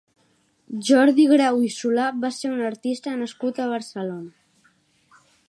Jordi 0.87 1.25
Grau 1.31 1.59
i 1.67 1.69
Solà 1.75 2.07
va 2.23 2.31
ser 2.39 2.51
un 2.55 2.65
artista 2.71 3.15
nascut 3.21 3.61
a 3.61 3.69
Barcelona. 3.75 4.75